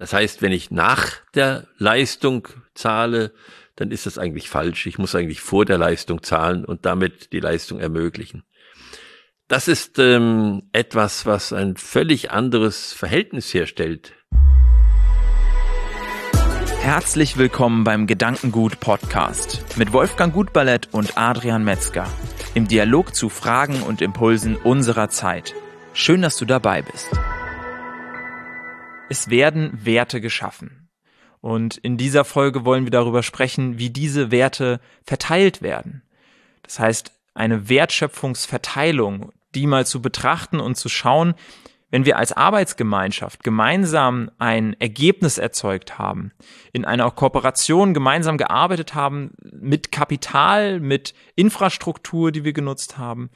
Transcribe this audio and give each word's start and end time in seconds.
Das 0.00 0.14
heißt, 0.14 0.40
wenn 0.40 0.50
ich 0.50 0.70
nach 0.70 1.16
der 1.34 1.66
Leistung 1.76 2.48
zahle, 2.74 3.34
dann 3.76 3.90
ist 3.90 4.06
das 4.06 4.16
eigentlich 4.16 4.48
falsch. 4.48 4.86
Ich 4.86 4.96
muss 4.96 5.14
eigentlich 5.14 5.42
vor 5.42 5.66
der 5.66 5.76
Leistung 5.76 6.22
zahlen 6.22 6.64
und 6.64 6.86
damit 6.86 7.34
die 7.34 7.40
Leistung 7.40 7.78
ermöglichen. 7.78 8.42
Das 9.46 9.68
ist 9.68 9.98
ähm, 9.98 10.62
etwas, 10.72 11.26
was 11.26 11.52
ein 11.52 11.76
völlig 11.76 12.30
anderes 12.30 12.94
Verhältnis 12.94 13.52
herstellt. 13.52 14.14
Herzlich 16.80 17.36
willkommen 17.36 17.84
beim 17.84 18.06
Gedankengut 18.06 18.80
Podcast 18.80 19.76
mit 19.76 19.92
Wolfgang 19.92 20.32
Gutballett 20.32 20.88
und 20.92 21.18
Adrian 21.18 21.62
Metzger 21.62 22.08
im 22.54 22.66
Dialog 22.66 23.14
zu 23.14 23.28
Fragen 23.28 23.82
und 23.82 24.00
Impulsen 24.00 24.56
unserer 24.56 25.10
Zeit. 25.10 25.54
Schön, 25.92 26.22
dass 26.22 26.38
du 26.38 26.46
dabei 26.46 26.80
bist. 26.80 27.10
Es 29.10 29.28
werden 29.28 29.84
Werte 29.84 30.20
geschaffen. 30.20 30.88
Und 31.40 31.78
in 31.78 31.96
dieser 31.96 32.24
Folge 32.24 32.64
wollen 32.64 32.84
wir 32.84 32.92
darüber 32.92 33.24
sprechen, 33.24 33.76
wie 33.76 33.90
diese 33.90 34.30
Werte 34.30 34.80
verteilt 35.04 35.62
werden. 35.62 36.02
Das 36.62 36.78
heißt, 36.78 37.12
eine 37.34 37.68
Wertschöpfungsverteilung, 37.68 39.32
die 39.56 39.66
mal 39.66 39.84
zu 39.84 40.00
betrachten 40.00 40.60
und 40.60 40.76
zu 40.76 40.88
schauen, 40.88 41.34
wenn 41.90 42.04
wir 42.04 42.18
als 42.18 42.30
Arbeitsgemeinschaft 42.30 43.42
gemeinsam 43.42 44.30
ein 44.38 44.76
Ergebnis 44.78 45.38
erzeugt 45.38 45.98
haben, 45.98 46.30
in 46.72 46.84
einer 46.84 47.10
Kooperation 47.10 47.94
gemeinsam 47.94 48.38
gearbeitet 48.38 48.94
haben, 48.94 49.32
mit 49.42 49.90
Kapital, 49.90 50.78
mit 50.78 51.14
Infrastruktur, 51.34 52.30
die 52.30 52.44
wir 52.44 52.52
genutzt 52.52 52.96
haben, 52.96 53.30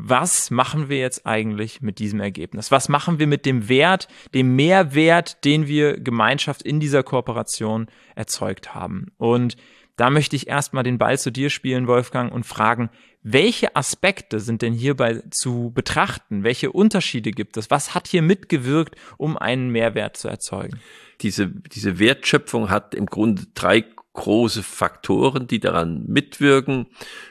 was 0.00 0.52
machen 0.52 0.88
wir 0.88 0.98
jetzt 0.98 1.26
eigentlich 1.26 1.80
mit 1.80 1.98
diesem 1.98 2.20
Ergebnis? 2.20 2.70
Was 2.70 2.88
machen 2.88 3.18
wir 3.18 3.26
mit 3.26 3.44
dem 3.44 3.68
Wert, 3.68 4.06
dem 4.32 4.54
Mehrwert, 4.54 5.44
den 5.44 5.66
wir 5.66 5.98
Gemeinschaft 5.98 6.62
in 6.62 6.78
dieser 6.78 7.02
Kooperation 7.02 7.88
erzeugt 8.14 8.76
haben? 8.76 9.08
Und 9.16 9.56
da 9.96 10.10
möchte 10.10 10.36
ich 10.36 10.46
erstmal 10.46 10.84
den 10.84 10.98
Ball 10.98 11.18
zu 11.18 11.32
dir 11.32 11.50
spielen, 11.50 11.88
Wolfgang, 11.88 12.32
und 12.32 12.46
fragen, 12.46 12.90
welche 13.24 13.74
Aspekte 13.74 14.38
sind 14.38 14.62
denn 14.62 14.72
hierbei 14.72 15.20
zu 15.32 15.72
betrachten? 15.74 16.44
Welche 16.44 16.70
Unterschiede 16.70 17.32
gibt 17.32 17.56
es? 17.56 17.68
Was 17.68 17.96
hat 17.96 18.06
hier 18.06 18.22
mitgewirkt, 18.22 18.94
um 19.16 19.36
einen 19.36 19.70
Mehrwert 19.70 20.16
zu 20.16 20.28
erzeugen? 20.28 20.78
Diese, 21.22 21.48
diese 21.48 21.98
Wertschöpfung 21.98 22.70
hat 22.70 22.94
im 22.94 23.06
Grunde 23.06 23.46
drei 23.54 23.84
große 24.18 24.64
Faktoren, 24.64 25.46
die 25.46 25.60
daran 25.60 26.04
mitwirken. 26.08 26.88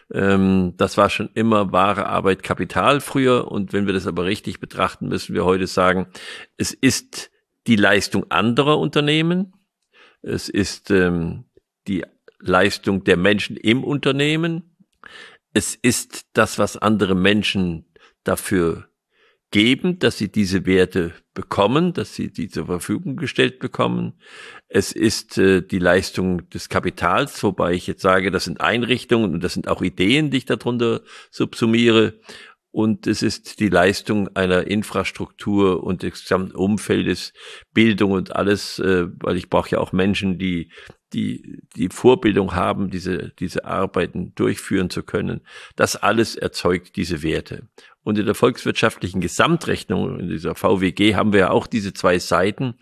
Ähm, 0.09 0.73
das 0.77 0.95
war 0.95 1.09
schon 1.09 1.29
immer 1.33 1.73
wahre 1.73 2.05
Arbeit 2.05 2.43
Kapital 2.43 3.01
früher. 3.01 3.51
Und 3.51 3.73
wenn 3.73 3.87
wir 3.87 3.93
das 3.93 4.07
aber 4.07 4.23
richtig 4.23 4.61
betrachten, 4.61 5.09
müssen 5.09 5.35
wir 5.35 5.43
heute 5.43 5.67
sagen, 5.67 6.07
es 6.55 6.71
ist 6.71 7.29
die 7.67 7.75
Leistung 7.75 8.31
anderer 8.31 8.79
Unternehmen. 8.79 9.53
Es 10.21 10.47
ist 10.47 10.89
ähm, 10.89 11.43
die 11.89 12.05
Leistung 12.39 13.03
der 13.03 13.17
Menschen 13.17 13.57
im 13.57 13.83
Unternehmen. 13.83 14.77
Es 15.53 15.75
ist 15.75 16.27
das, 16.31 16.57
was 16.57 16.77
andere 16.77 17.15
Menschen 17.15 17.85
dafür 18.23 18.87
geben, 19.51 19.99
dass 19.99 20.17
sie 20.17 20.31
diese 20.31 20.65
Werte 20.65 21.13
bekommen, 21.37 21.93
dass 21.93 22.15
sie 22.15 22.31
die 22.33 22.49
zur 22.49 22.65
Verfügung 22.65 23.15
gestellt 23.15 23.59
bekommen. 23.59 24.13
Es 24.69 24.91
ist 24.91 25.37
äh, 25.37 25.61
die 25.61 25.77
Leistung 25.77 26.49
des 26.49 26.67
Kapitals, 26.67 27.43
wobei 27.43 27.73
ich 27.73 27.85
jetzt 27.85 28.01
sage, 28.01 28.31
das 28.31 28.45
sind 28.45 28.59
Einrichtungen 28.59 29.35
und 29.35 29.43
das 29.43 29.53
sind 29.53 29.67
auch 29.67 29.83
Ideen, 29.83 30.31
die 30.31 30.37
ich 30.37 30.45
darunter 30.45 31.01
subsumiere. 31.29 32.15
Und 32.71 33.05
es 33.05 33.21
ist 33.21 33.59
die 33.59 33.69
Leistung 33.69 34.35
einer 34.35 34.65
Infrastruktur 34.65 35.83
und 35.83 36.01
des 36.01 36.23
gesamten 36.23 36.55
Umfeldes, 36.55 37.33
Bildung 37.71 38.13
und 38.13 38.35
alles, 38.35 38.79
äh, 38.79 39.05
weil 39.19 39.37
ich 39.37 39.51
brauche 39.51 39.69
ja 39.69 39.77
auch 39.77 39.91
Menschen, 39.91 40.39
die 40.39 40.71
die, 41.13 41.61
die 41.75 41.89
Vorbildung 41.89 42.55
haben, 42.55 42.89
diese, 42.89 43.31
diese 43.39 43.63
Arbeiten 43.63 44.33
durchführen 44.35 44.89
zu 44.89 45.03
können. 45.03 45.41
Das 45.75 45.95
alles 45.95 46.35
erzeugt 46.35 46.95
diese 46.97 47.23
Werte. 47.23 47.67
Und 48.07 48.17
in 48.17 48.25
der 48.25 48.35
volkswirtschaftlichen 48.35 49.19
Gesamtrechnung, 49.19 50.17
in 50.17 50.29
dieser 50.29 50.55
VWG, 50.55 51.15
haben 51.15 51.33
wir 51.33 51.39
ja 51.41 51.49
auch 51.49 51.67
diese 51.67 51.91
zwei 51.91 52.19
Seiten 52.19 52.75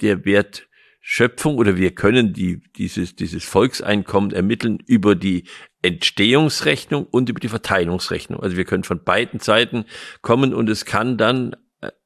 der 0.00 0.24
Wertschöpfung 0.24 1.56
oder 1.56 1.76
wir 1.76 1.94
können 1.94 2.32
die, 2.32 2.64
dieses, 2.74 3.14
dieses 3.14 3.44
Volkseinkommen 3.44 4.32
ermitteln 4.32 4.80
über 4.84 5.14
die 5.14 5.44
Entstehungsrechnung 5.82 7.06
und 7.06 7.28
über 7.28 7.38
die 7.38 7.46
Verteilungsrechnung. 7.46 8.40
Also 8.40 8.56
wir 8.56 8.64
können 8.64 8.82
von 8.82 9.04
beiden 9.04 9.38
Seiten 9.38 9.84
kommen 10.20 10.52
und 10.52 10.68
es 10.68 10.84
kann 10.84 11.16
dann, 11.16 11.54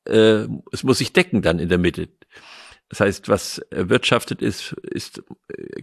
äh, 0.05 0.47
es 0.71 0.85
muss 0.85 0.99
sich 0.99 1.15
decken 1.15 1.41
dann 1.41 1.59
in 1.59 1.71
der 1.71 1.79
Mitte. 1.79 2.11
Das 2.89 3.01
heißt, 3.01 3.29
was 3.29 3.59
erwirtschaftet 3.71 4.43
ist, 4.43 4.73
ist, 4.83 5.23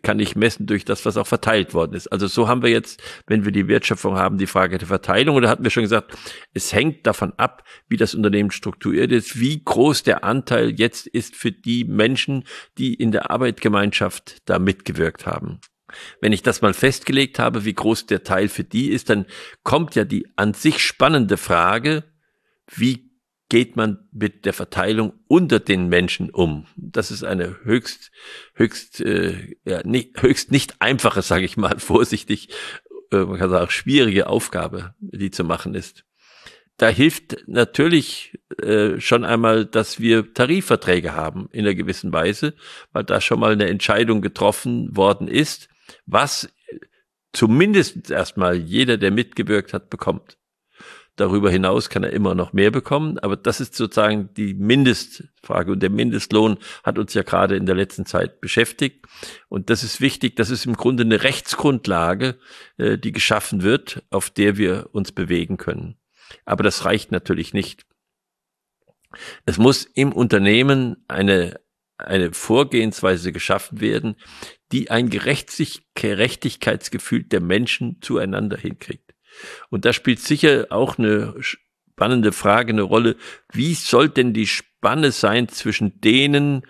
kann 0.03 0.19
ich 0.19 0.37
messen 0.37 0.67
durch 0.67 0.85
das, 0.85 1.05
was 1.05 1.17
auch 1.17 1.27
verteilt 1.27 1.73
worden 1.73 1.95
ist. 1.95 2.07
Also 2.07 2.27
so 2.27 2.47
haben 2.47 2.63
wir 2.63 2.69
jetzt, 2.69 3.03
wenn 3.27 3.43
wir 3.43 3.51
die 3.51 3.67
Wertschöpfung 3.67 4.15
haben, 4.15 4.37
die 4.37 4.47
Frage 4.47 4.77
der 4.77 4.87
Verteilung. 4.87 5.35
Und 5.35 5.43
da 5.43 5.49
hatten 5.49 5.65
wir 5.65 5.71
schon 5.71 5.83
gesagt, 5.83 6.15
es 6.53 6.71
hängt 6.71 7.05
davon 7.05 7.33
ab, 7.35 7.63
wie 7.89 7.97
das 7.97 8.15
Unternehmen 8.15 8.51
strukturiert 8.51 9.11
ist, 9.11 9.37
wie 9.37 9.61
groß 9.63 10.03
der 10.03 10.23
Anteil 10.23 10.79
jetzt 10.79 11.07
ist 11.07 11.35
für 11.35 11.51
die 11.51 11.83
Menschen, 11.83 12.45
die 12.77 12.93
in 12.93 13.11
der 13.11 13.31
Arbeitsgemeinschaft 13.31 14.37
da 14.45 14.57
mitgewirkt 14.57 15.25
haben. 15.25 15.59
Wenn 16.21 16.31
ich 16.31 16.41
das 16.41 16.61
mal 16.61 16.73
festgelegt 16.73 17.37
habe, 17.37 17.65
wie 17.65 17.73
groß 17.73 18.05
der 18.05 18.23
Teil 18.23 18.47
für 18.47 18.63
die 18.63 18.89
ist, 18.89 19.09
dann 19.09 19.25
kommt 19.63 19.95
ja 19.95 20.05
die 20.05 20.27
an 20.37 20.53
sich 20.53 20.79
spannende 20.79 21.35
Frage, 21.35 22.05
wie 22.73 23.12
geht 23.53 23.75
man 23.75 23.99
mit 24.11 24.45
der 24.45 24.53
Verteilung 24.53 25.13
unter 25.27 25.59
den 25.59 25.87
Menschen 25.87 26.31
um? 26.31 26.65
Das 26.75 27.11
ist 27.11 27.23
eine 27.23 27.63
höchst, 27.63 28.09
höchst, 28.55 28.99
äh, 28.99 29.55
ja, 29.63 29.85
nicht, 29.85 30.19
höchst 30.23 30.51
nicht 30.51 30.81
einfache, 30.81 31.21
sage 31.21 31.45
ich 31.45 31.55
mal, 31.55 31.77
vorsichtig, 31.77 32.49
äh, 33.11 33.17
man 33.17 33.37
kann 33.37 33.51
sagen, 33.51 33.69
schwierige 33.69 34.25
Aufgabe, 34.25 34.95
die 34.99 35.29
zu 35.29 35.43
machen 35.43 35.75
ist. 35.75 36.03
Da 36.77 36.89
hilft 36.89 37.43
natürlich 37.45 38.39
äh, 38.59 38.99
schon 38.99 39.23
einmal, 39.23 39.67
dass 39.67 39.99
wir 39.99 40.33
Tarifverträge 40.33 41.13
haben 41.13 41.47
in 41.51 41.59
einer 41.59 41.75
gewissen 41.75 42.11
Weise, 42.11 42.55
weil 42.91 43.03
da 43.03 43.21
schon 43.21 43.39
mal 43.39 43.51
eine 43.51 43.67
Entscheidung 43.67 44.23
getroffen 44.23 44.97
worden 44.97 45.27
ist, 45.27 45.69
was 46.07 46.51
zumindest 47.33 48.09
erstmal 48.09 48.55
jeder, 48.55 48.97
der 48.97 49.11
mitgewirkt 49.11 49.73
hat, 49.73 49.91
bekommt. 49.91 50.39
Darüber 51.15 51.51
hinaus 51.51 51.89
kann 51.89 52.03
er 52.03 52.11
immer 52.11 52.33
noch 52.33 52.53
mehr 52.53 52.71
bekommen, 52.71 53.19
aber 53.19 53.37
das 53.37 53.59
ist 53.59 53.75
sozusagen 53.75 54.33
die 54.33 54.55
Mindestfrage 54.55 55.71
und 55.71 55.83
der 55.83 55.91
Mindestlohn 55.91 56.57
hat 56.83 56.97
uns 56.97 57.13
ja 57.13 57.21
gerade 57.21 57.55
in 57.55 57.67
der 57.67 57.75
letzten 57.75 58.07
Zeit 58.07 58.41
beschäftigt 58.41 59.05
und 59.47 59.69
das 59.69 59.83
ist 59.83 60.01
wichtig, 60.01 60.35
das 60.35 60.49
ist 60.49 60.65
im 60.65 60.75
Grunde 60.75 61.03
eine 61.03 61.21
Rechtsgrundlage, 61.21 62.39
äh, 62.77 62.97
die 62.97 63.11
geschaffen 63.11 63.61
wird, 63.61 64.01
auf 64.09 64.31
der 64.31 64.57
wir 64.57 64.89
uns 64.91 65.11
bewegen 65.11 65.57
können. 65.57 65.99
Aber 66.45 66.63
das 66.63 66.83
reicht 66.83 67.11
natürlich 67.11 67.53
nicht. 67.53 67.85
Es 69.45 69.59
muss 69.59 69.83
im 69.83 70.13
Unternehmen 70.13 71.05
eine, 71.07 71.59
eine 71.97 72.33
Vorgehensweise 72.33 73.31
geschaffen 73.31 73.81
werden, 73.81 74.15
die 74.71 74.89
ein 74.89 75.11
Gerechtigkeitsgefühl 75.11 77.21
der 77.23 77.41
Menschen 77.41 78.01
zueinander 78.01 78.57
hinkriegt. 78.57 79.02
Und 79.69 79.85
da 79.85 79.93
spielt 79.93 80.19
sicher 80.19 80.67
auch 80.69 80.97
eine 80.97 81.35
spannende 81.39 82.31
Frage 82.31 82.73
eine 82.73 82.81
Rolle. 82.81 83.15
Wie 83.51 83.73
soll 83.73 84.09
denn 84.09 84.33
die 84.33 84.47
Spanne 84.47 85.11
sein 85.11 85.47
zwischen 85.49 86.01
denen, 86.01 86.63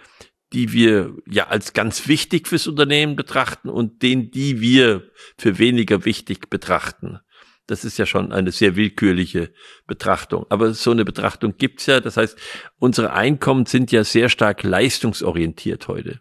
die 0.51 0.71
wir 0.71 1.15
ja 1.27 1.47
als 1.47 1.73
ganz 1.73 2.07
wichtig 2.07 2.47
fürs 2.47 2.67
Unternehmen 2.67 3.15
betrachten 3.15 3.69
und 3.69 4.03
denen, 4.03 4.31
die 4.31 4.61
wir 4.61 5.09
für 5.37 5.57
weniger 5.57 6.05
wichtig 6.05 6.49
betrachten? 6.49 7.19
Das 7.65 7.85
ist 7.85 7.97
ja 7.97 8.05
schon 8.05 8.33
eine 8.33 8.51
sehr 8.51 8.75
willkürliche 8.75 9.53
Betrachtung. 9.87 10.45
Aber 10.49 10.73
so 10.73 10.91
eine 10.91 11.05
Betrachtung 11.05 11.55
gibt's 11.57 11.85
ja. 11.85 12.01
Das 12.01 12.17
heißt, 12.17 12.37
unsere 12.77 13.13
Einkommen 13.13 13.65
sind 13.65 13.91
ja 13.91 14.03
sehr 14.03 14.27
stark 14.27 14.63
leistungsorientiert 14.63 15.87
heute. 15.87 16.19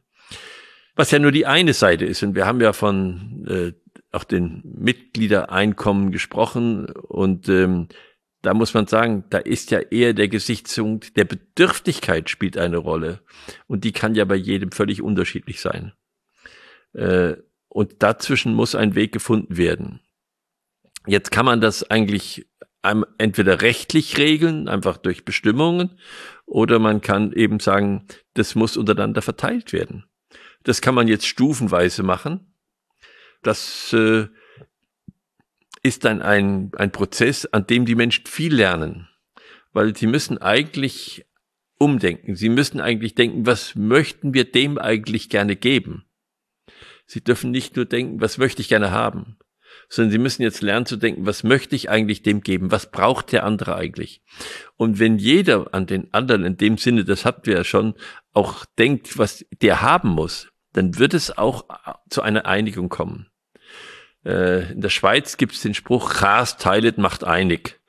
Was 0.94 1.10
ja 1.10 1.18
nur 1.18 1.32
die 1.32 1.46
eine 1.46 1.74
Seite 1.74 2.04
ist. 2.04 2.22
Und 2.22 2.36
wir 2.36 2.46
haben 2.46 2.60
ja 2.60 2.72
von 2.72 3.44
äh, 3.48 3.72
auch 4.12 4.24
den 4.24 4.62
Mitgliedereinkommen 4.64 6.12
gesprochen 6.12 6.86
und 6.86 7.48
ähm, 7.48 7.88
da 8.42 8.54
muss 8.54 8.74
man 8.74 8.86
sagen, 8.86 9.24
da 9.30 9.38
ist 9.38 9.70
ja 9.70 9.78
eher 9.78 10.14
der 10.14 10.28
Gesichtspunkt 10.28 11.16
der 11.16 11.24
Bedürftigkeit 11.24 12.28
spielt 12.28 12.58
eine 12.58 12.76
Rolle 12.76 13.20
und 13.68 13.84
die 13.84 13.92
kann 13.92 14.14
ja 14.14 14.24
bei 14.24 14.34
jedem 14.34 14.72
völlig 14.72 15.00
unterschiedlich 15.00 15.60
sein. 15.60 15.92
Äh, 16.92 17.36
und 17.68 18.02
dazwischen 18.02 18.54
muss 18.54 18.74
ein 18.74 18.94
Weg 18.94 19.12
gefunden 19.12 19.56
werden. 19.56 20.00
Jetzt 21.06 21.30
kann 21.30 21.46
man 21.46 21.60
das 21.60 21.88
eigentlich 21.90 22.46
entweder 23.18 23.62
rechtlich 23.62 24.18
regeln, 24.18 24.68
einfach 24.68 24.96
durch 24.96 25.24
Bestimmungen, 25.24 25.98
oder 26.44 26.80
man 26.80 27.00
kann 27.00 27.32
eben 27.32 27.60
sagen, 27.60 28.06
das 28.34 28.56
muss 28.56 28.76
untereinander 28.76 29.22
verteilt 29.22 29.72
werden. 29.72 30.04
Das 30.64 30.80
kann 30.80 30.94
man 30.94 31.08
jetzt 31.08 31.26
stufenweise 31.26 32.02
machen 32.02 32.51
das 33.42 33.92
äh, 33.92 34.26
ist 35.82 36.04
dann 36.04 36.22
ein, 36.22 36.70
ein 36.76 36.92
Prozess, 36.92 37.46
an 37.46 37.66
dem 37.66 37.84
die 37.84 37.94
Menschen 37.94 38.26
viel 38.26 38.54
lernen, 38.54 39.08
weil 39.72 39.96
sie 39.96 40.06
müssen 40.06 40.38
eigentlich 40.38 41.26
umdenken. 41.78 42.36
Sie 42.36 42.48
müssen 42.48 42.80
eigentlich 42.80 43.14
denken, 43.14 43.44
was 43.44 43.74
möchten 43.74 44.34
wir 44.34 44.50
dem 44.50 44.78
eigentlich 44.78 45.28
gerne 45.28 45.56
geben? 45.56 46.04
Sie 47.06 47.22
dürfen 47.22 47.50
nicht 47.50 47.76
nur 47.76 47.84
denken, 47.84 48.20
was 48.20 48.38
möchte 48.38 48.62
ich 48.62 48.68
gerne 48.68 48.92
haben, 48.92 49.36
sondern 49.88 50.12
Sie 50.12 50.18
müssen 50.18 50.42
jetzt 50.42 50.62
lernen 50.62 50.86
zu 50.86 50.96
denken, 50.96 51.26
was 51.26 51.42
möchte 51.42 51.74
ich 51.74 51.90
eigentlich 51.90 52.22
dem 52.22 52.40
geben? 52.40 52.70
Was 52.70 52.90
braucht 52.90 53.32
der 53.32 53.44
andere 53.44 53.74
eigentlich? 53.74 54.22
Und 54.76 54.98
wenn 55.00 55.18
jeder 55.18 55.74
an 55.74 55.86
den 55.86 56.14
anderen 56.14 56.44
in 56.44 56.56
dem 56.56 56.78
Sinne, 56.78 57.04
das 57.04 57.24
hatten 57.24 57.46
wir 57.46 57.56
ja 57.56 57.64
schon, 57.64 57.94
auch 58.32 58.64
denkt, 58.78 59.18
was 59.18 59.44
der 59.60 59.82
haben 59.82 60.10
muss, 60.10 60.48
dann 60.72 60.98
wird 60.98 61.12
es 61.12 61.36
auch 61.36 61.66
zu 62.08 62.22
einer 62.22 62.46
Einigung 62.46 62.88
kommen. 62.88 63.31
Äh, 64.24 64.72
in 64.72 64.80
der 64.80 64.88
Schweiz 64.88 65.36
gibt 65.36 65.54
es 65.54 65.62
den 65.62 65.74
Spruch, 65.74 66.14
Chas 66.14 66.56
teilet 66.56 66.98
macht 66.98 67.24
einig. 67.24 67.80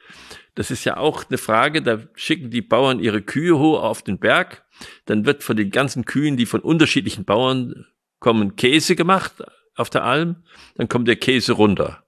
Das 0.55 0.69
ist 0.69 0.83
ja 0.85 0.97
auch 0.97 1.25
eine 1.27 1.37
Frage, 1.37 1.81
da 1.81 1.99
schicken 2.13 2.51
die 2.51 2.61
Bauern 2.61 2.99
ihre 2.99 3.21
Kühe 3.21 3.57
hoch 3.57 3.81
auf 3.81 4.03
den 4.03 4.19
Berg, 4.19 4.63
dann 5.05 5.25
wird 5.25 5.43
von 5.43 5.57
den 5.57 5.71
ganzen 5.71 6.05
Kühen, 6.05 6.37
die 6.37 6.45
von 6.45 6.61
unterschiedlichen 6.61 7.25
Bauern 7.25 7.87
kommen, 8.19 8.55
Käse 8.55 8.95
gemacht 8.95 9.33
auf 9.75 9.89
der 9.89 10.03
Alm, 10.03 10.43
dann 10.75 10.87
kommt 10.87 11.07
der 11.07 11.15
Käse 11.15 11.53
runter. 11.53 12.03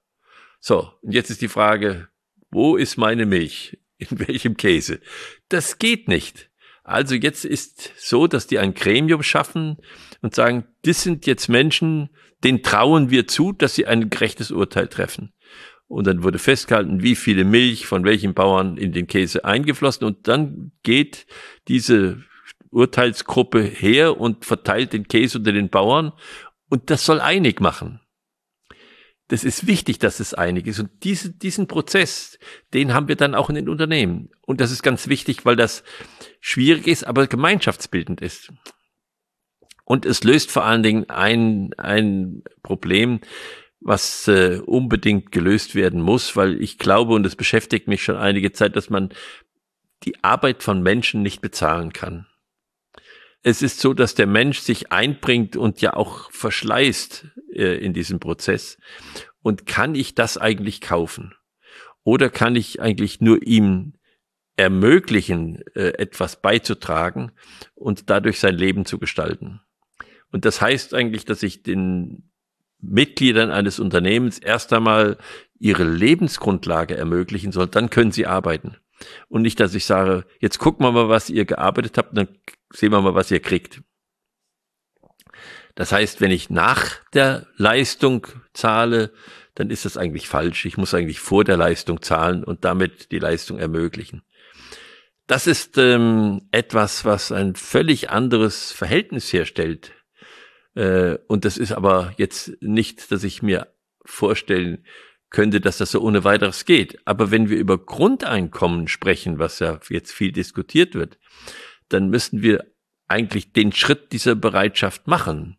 So, 0.59 0.91
und 1.01 1.11
jetzt 1.13 1.29
ist 1.29 1.41
die 1.41 1.47
Frage, 1.47 2.07
wo 2.51 2.75
ist 2.75 2.97
meine 2.97 3.25
Milch? 3.25 3.77
In 3.97 4.19
welchem 4.27 4.57
Käse? 4.57 4.99
Das 5.49 5.79
geht 5.79 6.07
nicht. 6.07 6.49
Also 6.83 7.15
jetzt 7.15 7.45
ist 7.45 7.93
so, 7.97 8.27
dass 8.27 8.45
die 8.45 8.59
ein 8.59 8.75
Gremium 8.75 9.23
schaffen 9.23 9.77
und 10.21 10.35
sagen, 10.35 10.67
das 10.83 11.01
sind 11.01 11.25
jetzt 11.25 11.49
Menschen, 11.49 12.09
denen 12.43 12.63
trauen 12.63 13.09
wir 13.09 13.27
zu, 13.27 13.51
dass 13.51 13.75
sie 13.75 13.87
ein 13.87 14.09
gerechtes 14.09 14.51
Urteil 14.51 14.87
treffen. 14.87 15.33
Und 15.87 16.07
dann 16.07 16.23
wurde 16.23 16.39
festgehalten, 16.39 17.03
wie 17.03 17.15
viele 17.15 17.43
Milch 17.43 17.85
von 17.85 18.03
welchen 18.03 18.33
Bauern 18.33 18.77
in 18.77 18.91
den 18.91 19.07
Käse 19.07 19.45
eingeflossen. 19.45 20.05
Und 20.05 20.27
dann 20.27 20.71
geht 20.83 21.27
diese 21.67 22.23
Urteilsgruppe 22.71 23.61
her 23.61 24.19
und 24.19 24.45
verteilt 24.45 24.93
den 24.93 25.07
Käse 25.07 25.37
unter 25.37 25.51
den 25.51 25.69
Bauern. 25.69 26.11
Und 26.69 26.89
das 26.89 27.05
soll 27.05 27.21
einig 27.21 27.61
machen. 27.61 28.01
Das 29.27 29.43
ist 29.43 29.65
wichtig, 29.65 29.97
dass 29.99 30.19
es 30.19 30.33
einig 30.33 30.67
ist. 30.67 30.79
Und 30.79 31.03
diese, 31.03 31.31
diesen 31.31 31.67
Prozess, 31.67 32.37
den 32.73 32.93
haben 32.93 33.07
wir 33.07 33.15
dann 33.15 33.33
auch 33.33 33.49
in 33.49 33.55
den 33.55 33.69
Unternehmen. 33.69 34.29
Und 34.41 34.61
das 34.61 34.71
ist 34.71 34.83
ganz 34.83 35.07
wichtig, 35.07 35.45
weil 35.45 35.55
das 35.55 35.83
schwierig 36.39 36.85
ist, 36.85 37.05
aber 37.05 37.25
gemeinschaftsbildend 37.25 38.21
ist. 38.21 38.51
Und 39.85 40.05
es 40.05 40.23
löst 40.23 40.51
vor 40.51 40.65
allen 40.65 40.83
Dingen 40.83 41.09
ein, 41.09 41.73
ein 41.77 42.43
Problem, 42.63 43.21
was 43.79 44.27
äh, 44.27 44.59
unbedingt 44.65 45.31
gelöst 45.31 45.75
werden 45.75 46.01
muss, 46.01 46.35
weil 46.35 46.61
ich 46.61 46.79
glaube, 46.79 47.13
und 47.13 47.25
es 47.25 47.35
beschäftigt 47.35 47.87
mich 47.87 48.03
schon 48.03 48.17
einige 48.17 48.51
Zeit, 48.51 48.75
dass 48.75 48.89
man 48.89 49.13
die 50.03 50.23
Arbeit 50.23 50.63
von 50.63 50.81
Menschen 50.81 51.21
nicht 51.21 51.39
bezahlen 51.39 51.93
kann. 51.93 52.25
Es 53.43 53.61
ist 53.61 53.79
so, 53.79 53.93
dass 53.93 54.15
der 54.15 54.25
Mensch 54.25 54.59
sich 54.59 54.91
einbringt 54.91 55.55
und 55.55 55.81
ja 55.81 55.93
auch 55.93 56.31
verschleißt 56.31 57.27
äh, 57.53 57.77
in 57.77 57.93
diesem 57.93 58.19
Prozess. 58.19 58.79
Und 59.43 59.67
kann 59.67 59.93
ich 59.93 60.15
das 60.15 60.39
eigentlich 60.39 60.81
kaufen? 60.81 61.35
Oder 62.03 62.31
kann 62.31 62.55
ich 62.55 62.81
eigentlich 62.81 63.21
nur 63.21 63.43
ihm 63.43 63.93
ermöglichen, 64.57 65.61
äh, 65.75 65.89
etwas 65.99 66.41
beizutragen 66.41 67.33
und 67.75 68.09
dadurch 68.09 68.39
sein 68.39 68.55
Leben 68.55 68.85
zu 68.85 68.97
gestalten? 68.97 69.61
Und 70.35 70.43
das 70.43 70.59
heißt 70.59 70.93
eigentlich, 70.93 71.23
dass 71.23 71.43
ich 71.43 71.63
den 71.63 72.29
Mitgliedern 72.81 73.51
eines 73.51 73.79
Unternehmens 73.79 74.37
erst 74.37 74.73
einmal 74.73 75.17
ihre 75.59 75.85
Lebensgrundlage 75.85 76.97
ermöglichen 76.97 77.53
soll, 77.53 77.67
dann 77.67 77.89
können 77.89 78.11
sie 78.11 78.27
arbeiten. 78.27 78.75
Und 79.29 79.43
nicht, 79.43 79.61
dass 79.61 79.73
ich 79.73 79.85
sage, 79.85 80.25
jetzt 80.41 80.59
gucken 80.59 80.85
wir 80.85 80.91
mal, 80.91 81.07
was 81.07 81.29
ihr 81.29 81.45
gearbeitet 81.45 81.97
habt, 81.97 82.17
dann 82.17 82.27
sehen 82.69 82.91
wir 82.91 82.99
mal, 82.99 83.15
was 83.15 83.31
ihr 83.31 83.39
kriegt. 83.39 83.81
Das 85.73 85.93
heißt, 85.93 86.19
wenn 86.19 86.31
ich 86.31 86.49
nach 86.49 86.99
der 87.13 87.47
Leistung 87.55 88.27
zahle, 88.51 89.13
dann 89.53 89.69
ist 89.69 89.85
das 89.85 89.95
eigentlich 89.95 90.27
falsch. 90.27 90.65
Ich 90.65 90.75
muss 90.75 90.93
eigentlich 90.93 91.21
vor 91.21 91.45
der 91.45 91.55
Leistung 91.55 92.01
zahlen 92.01 92.43
und 92.43 92.65
damit 92.65 93.13
die 93.13 93.19
Leistung 93.19 93.57
ermöglichen. 93.57 94.21
Das 95.27 95.47
ist 95.47 95.77
ähm, 95.77 96.49
etwas, 96.51 97.05
was 97.05 97.31
ein 97.31 97.55
völlig 97.55 98.09
anderes 98.09 98.73
Verhältnis 98.73 99.31
herstellt 99.31 99.93
äh, 100.75 101.17
und 101.27 101.45
das 101.45 101.57
ist 101.57 101.71
aber 101.71 102.13
jetzt 102.17 102.61
nicht, 102.61 103.11
dass 103.11 103.23
ich 103.23 103.41
mir 103.41 103.73
vorstellen 104.03 104.85
könnte, 105.29 105.59
dass 105.59 105.79
das 105.79 105.91
so 105.91 106.01
ohne 106.01 106.23
weiteres 106.23 106.65
geht. 106.65 106.99
Aber 107.05 107.31
wenn 107.31 107.49
wir 107.49 107.57
über 107.57 107.77
Grundeinkommen 107.77 108.87
sprechen, 108.87 109.39
was 109.39 109.59
ja 109.59 109.79
jetzt 109.89 110.11
viel 110.11 110.31
diskutiert 110.31 110.93
wird, 110.93 111.17
dann 111.89 112.09
müssen 112.09 112.41
wir 112.41 112.65
eigentlich 113.07 113.51
den 113.51 113.71
Schritt 113.71 114.11
dieser 114.11 114.35
Bereitschaft 114.35 115.07
machen. 115.07 115.57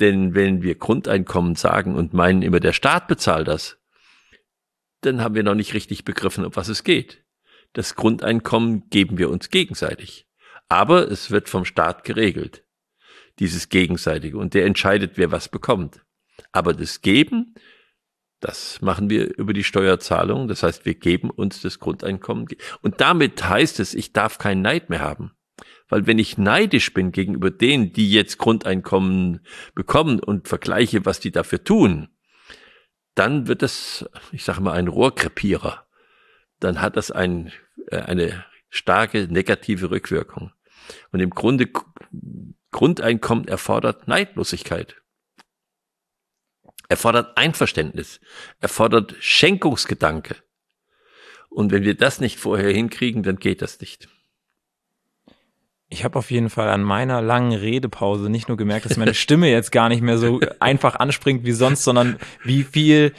Denn 0.00 0.34
wenn 0.34 0.62
wir 0.62 0.74
Grundeinkommen 0.74 1.54
sagen 1.54 1.94
und 1.94 2.14
meinen 2.14 2.42
immer, 2.42 2.60
der 2.60 2.72
Staat 2.72 3.06
bezahlt 3.06 3.48
das, 3.48 3.78
dann 5.02 5.20
haben 5.20 5.34
wir 5.34 5.42
noch 5.42 5.54
nicht 5.54 5.74
richtig 5.74 6.04
begriffen, 6.04 6.44
um 6.44 6.56
was 6.56 6.68
es 6.68 6.82
geht. 6.82 7.24
Das 7.74 7.94
Grundeinkommen 7.94 8.88
geben 8.88 9.18
wir 9.18 9.30
uns 9.30 9.50
gegenseitig. 9.50 10.26
Aber 10.68 11.10
es 11.10 11.30
wird 11.30 11.48
vom 11.48 11.64
Staat 11.64 12.04
geregelt 12.04 12.63
dieses 13.38 13.68
Gegenseitige. 13.68 14.38
Und 14.38 14.54
der 14.54 14.66
entscheidet, 14.66 15.12
wer 15.16 15.32
was 15.32 15.48
bekommt. 15.48 16.04
Aber 16.52 16.72
das 16.72 17.00
Geben, 17.00 17.54
das 18.40 18.80
machen 18.82 19.10
wir 19.10 19.36
über 19.38 19.52
die 19.52 19.64
Steuerzahlung. 19.64 20.48
Das 20.48 20.62
heißt, 20.62 20.84
wir 20.84 20.94
geben 20.94 21.30
uns 21.30 21.62
das 21.62 21.78
Grundeinkommen. 21.78 22.46
Und 22.82 23.00
damit 23.00 23.48
heißt 23.48 23.80
es, 23.80 23.94
ich 23.94 24.12
darf 24.12 24.38
keinen 24.38 24.62
Neid 24.62 24.90
mehr 24.90 25.00
haben. 25.00 25.32
Weil 25.88 26.06
wenn 26.06 26.18
ich 26.18 26.38
neidisch 26.38 26.92
bin 26.92 27.12
gegenüber 27.12 27.50
denen, 27.50 27.92
die 27.92 28.10
jetzt 28.10 28.38
Grundeinkommen 28.38 29.40
bekommen 29.74 30.20
und 30.20 30.48
vergleiche, 30.48 31.04
was 31.04 31.20
die 31.20 31.30
dafür 31.30 31.62
tun, 31.62 32.08
dann 33.14 33.46
wird 33.46 33.62
das, 33.62 34.04
ich 34.32 34.44
sage 34.44 34.60
mal, 34.60 34.72
ein 34.72 34.88
Rohrkrepierer. 34.88 35.86
Dann 36.58 36.80
hat 36.80 36.96
das 36.96 37.10
ein, 37.10 37.52
äh, 37.88 37.98
eine 37.98 38.44
starke 38.70 39.28
negative 39.28 39.90
Rückwirkung. 39.90 40.52
Und 41.12 41.20
im 41.20 41.30
Grunde 41.30 41.68
Grundeinkommen 42.74 43.46
erfordert 43.46 44.08
Neidlosigkeit. 44.08 45.00
Erfordert 46.88 47.38
Einverständnis. 47.38 48.20
Erfordert 48.60 49.14
Schenkungsgedanke. 49.20 50.34
Und 51.50 51.70
wenn 51.70 51.84
wir 51.84 51.94
das 51.94 52.18
nicht 52.18 52.40
vorher 52.40 52.72
hinkriegen, 52.72 53.22
dann 53.22 53.36
geht 53.36 53.62
das 53.62 53.78
nicht. 53.80 54.08
Ich 55.88 56.02
habe 56.02 56.18
auf 56.18 56.32
jeden 56.32 56.50
Fall 56.50 56.68
an 56.68 56.82
meiner 56.82 57.22
langen 57.22 57.52
Redepause 57.52 58.28
nicht 58.28 58.48
nur 58.48 58.56
gemerkt, 58.56 58.86
dass 58.86 58.96
meine 58.96 59.14
Stimme 59.14 59.48
jetzt 59.48 59.70
gar 59.70 59.88
nicht 59.88 60.02
mehr 60.02 60.18
so 60.18 60.40
einfach 60.58 60.96
anspringt 60.96 61.44
wie 61.44 61.52
sonst, 61.52 61.84
sondern 61.84 62.18
wie 62.42 62.64
viel 62.64 63.14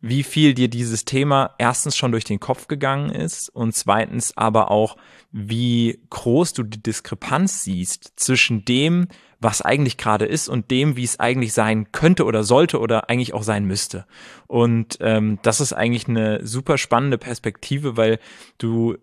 wie 0.00 0.22
viel 0.22 0.54
dir 0.54 0.68
dieses 0.68 1.04
Thema 1.04 1.54
erstens 1.58 1.96
schon 1.96 2.12
durch 2.12 2.24
den 2.24 2.40
Kopf 2.40 2.68
gegangen 2.68 3.10
ist 3.10 3.48
und 3.50 3.74
zweitens 3.74 4.36
aber 4.36 4.70
auch, 4.70 4.96
wie 5.30 6.00
groß 6.08 6.54
du 6.54 6.62
die 6.62 6.82
Diskrepanz 6.82 7.62
siehst 7.62 8.12
zwischen 8.16 8.64
dem, 8.64 9.08
was 9.40 9.62
eigentlich 9.62 9.96
gerade 9.96 10.26
ist 10.26 10.48
und 10.48 10.70
dem, 10.70 10.96
wie 10.96 11.04
es 11.04 11.20
eigentlich 11.20 11.52
sein 11.52 11.92
könnte 11.92 12.24
oder 12.24 12.44
sollte 12.44 12.78
oder 12.78 13.08
eigentlich 13.08 13.34
auch 13.34 13.42
sein 13.42 13.64
müsste. 13.64 14.06
Und 14.46 14.98
ähm, 15.00 15.38
das 15.42 15.60
ist 15.60 15.72
eigentlich 15.72 16.08
eine 16.08 16.46
super 16.46 16.78
spannende 16.78 17.18
Perspektive, 17.18 17.96
weil 17.96 18.18
du 18.58 18.96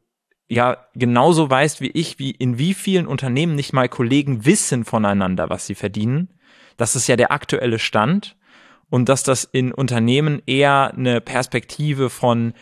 ja 0.48 0.78
genauso 0.94 1.50
weißt 1.50 1.82
wie 1.82 1.92
ich, 1.92 2.20
wie 2.20 2.32
in 2.32 2.58
wie 2.58 2.74
vielen 2.74 3.08
Unternehmen 3.08 3.56
nicht 3.56 3.74
mal 3.74 3.90
Kollegen 3.90 4.46
wissen 4.46 4.86
voneinander, 4.86 5.50
was 5.50 5.68
sie 5.68 5.76
verdienen. 5.76 6.30
Das 6.78 6.96
ist 6.96 7.08
ja 7.08 7.16
der 7.16 7.32
aktuelle 7.32 7.80
Stand 7.80 8.37
und 8.90 9.10
dass 9.10 9.24
das 9.24 9.44
in 9.44 9.72
Unternehmen 9.72 10.42
eher 10.46 10.94
eine 10.94 11.22
Perspektive 11.22 12.10
von 12.10 12.54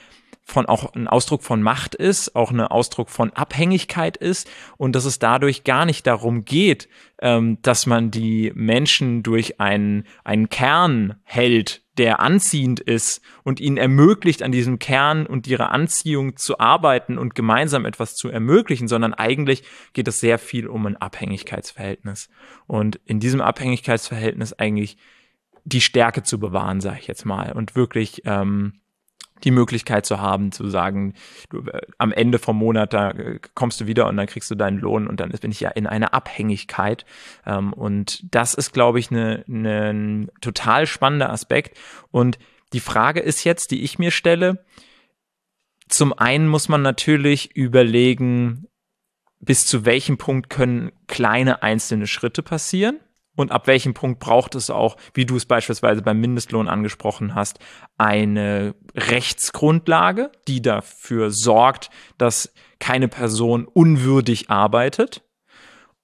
von 0.48 0.67
auch 0.67 0.94
ein 0.94 1.08
Ausdruck 1.08 1.41
von 1.41 1.63
Macht 1.63 1.96
ist, 1.96 2.36
auch 2.36 2.51
ein 2.51 2.60
Ausdruck 2.62 3.10
von 3.10 3.34
Abhängigkeit 3.34 4.15
ist 4.15 4.48
und 4.77 4.96
dass 4.96 5.05
es 5.05 5.17
dadurch 5.17 5.63
gar 5.63 5.88
nicht 5.88 6.05
darum 6.05 6.46
geht, 6.46 6.88
ähm, 7.20 7.58
dass 7.63 7.88
man 7.88 8.12
die 8.12 8.51
Menschen 8.53 9.24
durch 9.24 9.60
einen, 9.60 10.03
einen 10.24 10.48
Kern 10.50 11.15
hält, 11.24 11.82
der 11.98 12.20
anziehend 12.20 12.79
ist 12.79 13.22
und 13.44 13.60
ihnen 13.60 13.77
ermöglicht, 13.77 14.44
an 14.44 14.51
diesem 14.51 14.77
Kern 14.77 15.25
und 15.25 15.48
ihrer 15.48 15.72
Anziehung 15.72 16.38
zu 16.38 16.60
arbeiten 16.60 17.17
und 17.17 17.34
gemeinsam 17.34 17.86
etwas 17.86 18.15
zu 18.15 18.29
ermöglichen, 18.29 18.88
sondern 18.88 19.15
eigentlich 19.15 19.63
geht 19.94 20.08
es 20.08 20.20
sehr 20.20 20.38
viel 20.38 20.67
um 20.67 20.86
ein 20.86 20.98
Abhängigkeitsverhältnis. 20.98 22.29
Und 22.67 23.00
in 23.05 23.20
diesem 23.20 23.41
Abhängigkeitsverhältnis 23.41 24.53
eigentlich 24.53 24.98
die 25.65 25.81
Stärke 25.81 26.24
zu 26.24 26.39
bewahren, 26.39 26.79
sage 26.79 27.00
ich 27.00 27.07
jetzt 27.07 27.25
mal, 27.25 27.51
und 27.51 27.75
wirklich 27.75 28.22
ähm, 28.25 28.79
die 29.43 29.51
Möglichkeit 29.51 30.05
zu 30.05 30.22
haben, 30.22 30.51
zu 30.51 30.69
sagen, 30.69 31.13
du, 31.50 31.60
äh, 31.67 31.81
am 31.98 32.12
Ende 32.12 32.39
vom 32.39 32.57
Monat, 32.57 32.93
da 32.93 33.12
äh, 33.12 33.39
kommst 33.55 33.81
du 33.81 33.88
wieder 33.88 34.07
und 34.07 34.15
dann 34.15 34.27
kriegst 34.27 34.50
du 34.50 34.55
deinen 34.55 34.77
Lohn 34.77 35.07
und 35.07 35.19
dann 35.19 35.29
bin 35.29 35.51
ich 35.51 35.60
ja 35.60 35.69
in 35.69 35.88
einer 35.88 36.13
Abhängigkeit. 36.13 37.05
Ähm, 37.45 37.74
und 37.74 38.24
das 38.34 38.53
ist, 38.53 38.74
glaube 38.74 39.00
ich, 39.00 39.12
ne, 39.12 39.43
ne, 39.48 39.91
ein 39.91 40.31
total 40.39 40.88
spannender 40.88 41.31
Aspekt. 41.31 41.77
Und 42.12 42.38
die 42.74 42.79
Frage 42.79 43.19
ist 43.19 43.43
jetzt, 43.43 43.72
die 43.72 43.84
ich 43.84 44.00
mir 44.00 44.12
stelle, 44.12 44.63
zum 45.88 46.13
einen 46.13 46.48
muss 46.48 46.69
man 46.69 46.81
natürlich 46.81 47.55
überlegen, 47.55 48.67
bis 49.39 49.65
zu 49.65 49.86
welchem 49.86 50.17
Punkt 50.17 50.50
können 50.50 50.91
kleine 51.07 51.62
einzelne 51.62 52.07
Schritte 52.07 52.41
passieren 52.41 53.00
und 53.36 53.51
ab 53.51 53.68
welchem 53.68 53.94
Punkt 53.94 54.20
braucht 54.20 54.56
es 54.56 54.70
auch, 54.70 54.98
wie 55.13 55.25
du 55.25 55.36
es 55.36 55.46
beispielsweise 55.46 56.01
beim 56.01 56.20
Mindestlohn 56.20 56.68
angesprochen 56.68 57.36
hast, 57.36 57.60
eine 57.98 58.75
Rechtsgrundlage, 58.96 60.32
die 60.48 60.62
dafür 60.62 61.32
sorgt, 61.32 61.89
dass 62.18 62.54
keine 62.80 63.08
Person 63.08 63.65
unwürdig 63.65 64.50
arbeitet. 64.50 65.24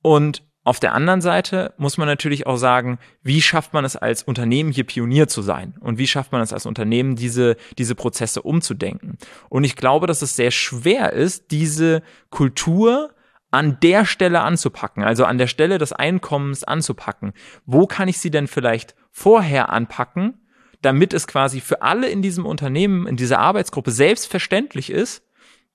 Und 0.02 0.44
auf 0.64 0.80
der 0.80 0.94
anderen 0.94 1.22
Seite 1.22 1.74
muss 1.78 1.98
man 1.98 2.08
natürlich 2.08 2.46
auch 2.46 2.58
sagen, 2.58 3.00
wie 3.24 3.42
schafft 3.42 3.74
man 3.74 3.84
es 3.84 3.96
als 3.96 4.22
Unternehmen 4.22 4.72
hier 4.72 4.84
Pionier 4.84 5.28
zu 5.28 5.42
sein? 5.42 5.76
Und 5.80 5.98
wie 5.98 6.06
schafft 6.06 6.32
man 6.32 6.42
es 6.42 6.54
als 6.54 6.68
Unternehmen, 6.68 7.16
diese, 7.16 7.56
diese 7.80 7.96
Prozesse 7.96 8.44
umzudenken? 8.44 9.18
Und 9.50 9.64
ich 9.64 9.76
glaube, 9.76 10.06
dass 10.06 10.22
es 10.22 10.36
sehr 10.36 10.52
schwer 10.52 11.14
ist, 11.14 11.50
diese 11.50 12.04
Kultur 12.30 13.12
an 13.52 13.80
der 13.82 14.06
Stelle 14.06 14.42
anzupacken, 14.42 15.04
also 15.04 15.26
an 15.26 15.38
der 15.38 15.48
Stelle 15.48 15.78
des 15.78 15.92
Einkommens 15.94 16.64
anzupacken. 16.64 17.34
Wo 17.66 17.86
kann 17.86 18.08
ich 18.08 18.18
sie 18.18 18.32
denn 18.32 18.48
vielleicht 18.48 18.96
vorher 19.12 19.70
anpacken, 19.70 20.48
damit 20.82 21.14
es 21.14 21.28
quasi 21.28 21.60
für 21.62 21.82
alle 21.82 22.10
in 22.10 22.22
diesem 22.22 22.46
Unternehmen, 22.46 23.06
in 23.06 23.18
dieser 23.18 23.40
Arbeitsgruppe 23.40 23.92
selbstverständlich 23.92 24.90
ist, 24.90 25.24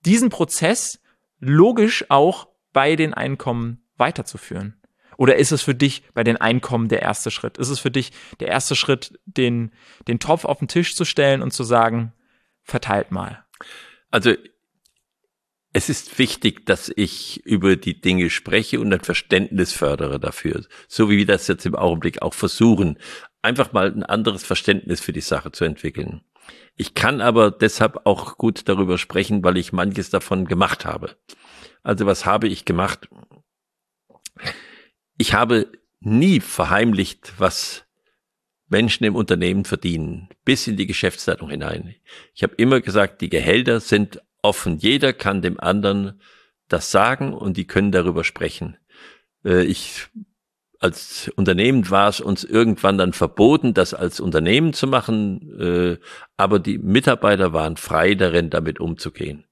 diesen 0.04 0.30
Prozess 0.30 1.00
logisch 1.38 2.06
auch 2.09 2.49
bei 2.73 2.97
den 2.97 3.14
Einkommen 3.14 3.83
weiterzuführen? 3.97 4.80
Oder 5.18 5.37
ist 5.37 5.52
es 5.52 5.62
für 5.62 5.75
dich 5.75 6.02
bei 6.14 6.25
den 6.25 6.37
Einkommen 6.38 6.88
der 6.88 7.02
erste 7.02 7.30
Schritt? 7.30 7.59
Ist 7.59 7.71
es 7.71 7.78
für 7.78 7.90
dich 7.90 8.12
der 8.40 8.49
erste 8.49 8.76
Schritt, 8.76 9.18
den, 9.25 9.73
den 10.09 10.18
Topf 10.18 10.45
auf 10.45 10.59
den 10.59 10.68
Tisch 10.68 10.95
zu 10.95 11.04
stellen 11.04 11.42
und 11.42 11.52
zu 11.52 11.64
sagen, 11.64 12.12
verteilt 12.62 13.12
mal? 13.12 13.45
Also 14.11 14.35
es 15.76 15.90
ist 15.90 16.18
wichtig, 16.18 16.64
dass 16.64 16.90
ich 16.97 17.45
über 17.45 17.76
die 17.76 18.00
Dinge 18.00 18.30
spreche 18.30 18.80
und 18.80 18.90
ein 18.95 19.02
Verständnis 19.02 19.75
fördere 19.75 20.18
dafür. 20.18 20.64
So 20.88 21.11
wie 21.11 21.18
wir 21.18 21.26
das 21.26 21.49
jetzt 21.49 21.66
im 21.66 21.75
Augenblick 21.75 22.23
auch 22.23 22.33
versuchen, 22.33 22.99
einfach 23.42 23.75
mal 23.75 23.92
ein 23.92 24.02
anderes 24.02 24.42
Verständnis 24.42 25.02
für 25.02 25.12
die 25.12 25.21
Sache 25.21 25.52
zu 25.52 25.66
entwickeln. 25.66 26.23
Ich 26.76 26.95
kann 26.95 27.21
aber 27.21 27.50
deshalb 27.50 28.06
auch 28.06 28.38
gut 28.38 28.71
darüber 28.71 28.97
sprechen, 28.97 29.45
weil 29.45 29.59
ich 29.59 29.75
manches 29.75 30.09
davon 30.09 30.47
gemacht 30.47 30.87
habe. 30.87 31.14
Also 31.83 32.06
was 32.06 32.25
habe 32.25 32.49
ich 32.49 32.64
gemacht? 32.64 33.11
Ich 35.18 35.35
habe 35.35 35.71
nie 36.00 36.40
verheimlicht, 36.40 37.35
was 37.37 37.85
Menschen 38.68 39.04
im 39.04 39.14
Unternehmen 39.14 39.66
verdienen, 39.66 40.30
bis 40.42 40.66
in 40.66 40.78
die 40.78 40.87
Geschäftsleitung 40.87 41.50
hinein. 41.50 41.95
Ich 42.35 42.42
habe 42.42 42.54
immer 42.54 42.80
gesagt, 42.80 43.21
die 43.21 43.28
Gehälter 43.28 43.80
sind 43.80 44.23
offen. 44.46 44.78
Jeder 44.78 45.12
kann 45.12 45.42
dem 45.42 45.58
anderen 45.58 46.20
das 46.68 46.90
sagen 46.90 47.34
und 47.34 47.56
die 47.56 47.66
können 47.66 47.92
darüber 47.92 48.24
sprechen. 48.24 48.76
Äh, 49.44 49.64
ich 49.64 50.08
als 50.78 51.30
Unternehmen 51.36 51.90
war 51.90 52.08
es 52.08 52.20
uns 52.20 52.44
irgendwann 52.44 52.98
dann 52.98 53.14
verboten, 53.14 53.72
das 53.72 53.94
als 53.94 54.20
Unternehmen 54.20 54.74
zu 54.74 54.86
machen, 54.86 55.58
äh, 55.58 55.98
aber 56.36 56.58
die 56.58 56.76
Mitarbeiter 56.76 57.54
waren 57.54 57.78
frei 57.78 58.14
darin, 58.14 58.50
damit 58.50 58.78
umzugehen. 58.78 59.46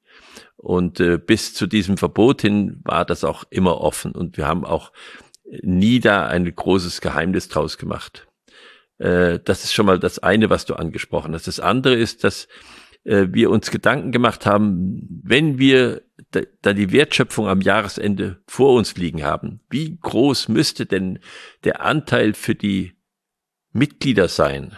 Und 0.56 1.00
äh, 1.00 1.16
bis 1.18 1.54
zu 1.54 1.66
diesem 1.66 1.96
Verbot 1.96 2.42
hin 2.42 2.80
war 2.84 3.06
das 3.06 3.24
auch 3.24 3.44
immer 3.48 3.80
offen 3.80 4.12
und 4.12 4.36
wir 4.36 4.46
haben 4.46 4.64
auch 4.64 4.92
nie 5.62 5.98
da 5.98 6.26
ein 6.26 6.54
großes 6.54 7.00
Geheimnis 7.00 7.48
draus 7.48 7.78
gemacht. 7.78 8.26
Das 8.96 9.64
ist 9.64 9.74
schon 9.74 9.86
mal 9.86 9.98
das 9.98 10.20
eine, 10.20 10.50
was 10.50 10.66
du 10.66 10.74
angesprochen 10.74 11.34
hast. 11.34 11.48
Das 11.48 11.58
andere 11.58 11.96
ist, 11.96 12.22
dass 12.22 12.46
äh, 13.04 13.28
wir 13.30 13.50
uns 13.50 13.70
Gedanken 13.70 14.12
gemacht 14.12 14.46
haben, 14.46 15.20
wenn 15.22 15.58
wir 15.58 16.02
da, 16.30 16.40
da 16.62 16.72
die 16.72 16.92
Wertschöpfung 16.92 17.48
am 17.48 17.60
Jahresende 17.60 18.42
vor 18.46 18.74
uns 18.74 18.96
liegen 18.96 19.22
haben, 19.22 19.60
wie 19.70 19.98
groß 20.00 20.48
müsste 20.48 20.86
denn 20.86 21.18
der 21.64 21.82
Anteil 21.82 22.34
für 22.34 22.54
die 22.54 22.94
Mitglieder 23.72 24.28
sein? 24.28 24.76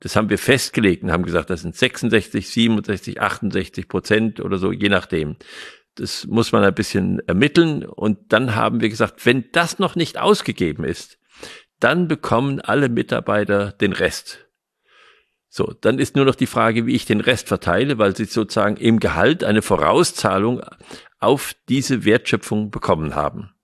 Das 0.00 0.16
haben 0.16 0.28
wir 0.28 0.38
festgelegt 0.38 1.02
und 1.02 1.12
haben 1.12 1.24
gesagt, 1.24 1.50
das 1.50 1.62
sind 1.62 1.74
66, 1.74 2.50
67, 2.50 3.20
68 3.20 3.88
Prozent 3.88 4.40
oder 4.40 4.58
so, 4.58 4.70
je 4.70 4.88
nachdem. 4.88 5.36
Das 5.94 6.26
muss 6.26 6.52
man 6.52 6.64
ein 6.64 6.74
bisschen 6.74 7.20
ermitteln. 7.20 7.84
Und 7.84 8.32
dann 8.32 8.54
haben 8.54 8.80
wir 8.80 8.88
gesagt, 8.88 9.24
wenn 9.24 9.50
das 9.52 9.78
noch 9.78 9.94
nicht 9.94 10.18
ausgegeben 10.18 10.84
ist, 10.84 11.18
dann 11.80 12.08
bekommen 12.08 12.60
alle 12.60 12.88
Mitarbeiter 12.88 13.72
den 13.72 13.92
Rest. 13.92 14.43
So, 15.56 15.72
dann 15.80 16.00
ist 16.00 16.16
nur 16.16 16.24
noch 16.24 16.34
die 16.34 16.48
Frage, 16.48 16.84
wie 16.84 16.96
ich 16.96 17.04
den 17.04 17.20
Rest 17.20 17.46
verteile, 17.46 17.96
weil 17.96 18.16
sie 18.16 18.24
sozusagen 18.24 18.76
im 18.76 18.98
Gehalt 18.98 19.44
eine 19.44 19.62
Vorauszahlung 19.62 20.60
auf 21.20 21.54
diese 21.68 22.04
Wertschöpfung 22.04 22.72
bekommen 22.72 23.14
haben. 23.14 23.54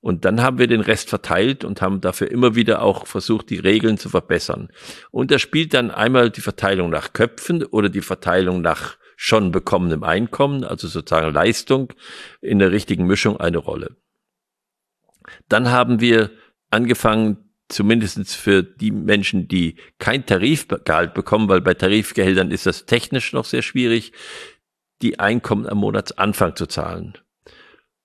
Und 0.00 0.26
dann 0.26 0.42
haben 0.42 0.58
wir 0.58 0.66
den 0.66 0.82
Rest 0.82 1.08
verteilt 1.08 1.64
und 1.64 1.80
haben 1.80 2.02
dafür 2.02 2.30
immer 2.30 2.54
wieder 2.54 2.82
auch 2.82 3.06
versucht, 3.06 3.48
die 3.48 3.58
Regeln 3.58 3.96
zu 3.96 4.10
verbessern. 4.10 4.68
Und 5.10 5.30
da 5.30 5.38
spielt 5.38 5.72
dann 5.72 5.90
einmal 5.90 6.28
die 6.28 6.42
Verteilung 6.42 6.90
nach 6.90 7.14
Köpfen 7.14 7.64
oder 7.64 7.88
die 7.88 8.02
Verteilung 8.02 8.60
nach 8.60 8.98
schon 9.16 9.52
bekommenem 9.52 10.02
Einkommen, 10.02 10.64
also 10.64 10.86
sozusagen 10.86 11.32
Leistung 11.32 11.94
in 12.42 12.58
der 12.58 12.72
richtigen 12.72 13.06
Mischung 13.06 13.40
eine 13.40 13.56
Rolle. 13.56 13.96
Dann 15.48 15.70
haben 15.70 16.02
wir 16.02 16.30
angefangen, 16.68 17.51
zumindestens 17.72 18.34
für 18.34 18.62
die 18.62 18.90
Menschen, 18.90 19.48
die 19.48 19.76
kein 19.98 20.26
Tarifgehalt 20.26 21.14
bekommen, 21.14 21.48
weil 21.48 21.60
bei 21.60 21.74
Tarifgehältern 21.74 22.50
ist 22.50 22.66
das 22.66 22.86
technisch 22.86 23.32
noch 23.32 23.44
sehr 23.44 23.62
schwierig, 23.62 24.12
die 25.02 25.18
Einkommen 25.18 25.66
am 25.66 25.78
Monatsanfang 25.78 26.56
zu 26.56 26.66
zahlen. 26.66 27.18